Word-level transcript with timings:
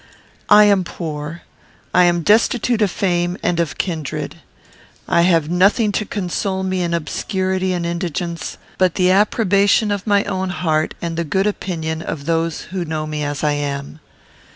"I 0.49 0.63
am 0.63 0.83
poor. 0.83 1.43
I 1.93 2.05
am 2.05 2.23
destitute 2.23 2.81
of 2.81 2.89
fame 2.89 3.37
and 3.43 3.59
of 3.59 3.77
kindred. 3.77 4.37
I 5.07 5.21
have 5.21 5.47
nothing 5.51 5.91
to 5.91 6.05
console 6.07 6.63
me 6.63 6.81
in 6.81 6.95
obscurity 6.95 7.71
and 7.71 7.85
indigence, 7.85 8.57
but 8.79 8.95
the 8.95 9.11
approbation 9.11 9.91
of 9.91 10.07
my 10.07 10.23
own 10.23 10.49
heart 10.49 10.95
and 11.03 11.17
the 11.17 11.23
good 11.23 11.45
opinion 11.45 12.01
of 12.01 12.25
those 12.25 12.61
who 12.73 12.83
know 12.83 13.05
me 13.05 13.23
as 13.23 13.43
I 13.43 13.51
am. 13.51 13.99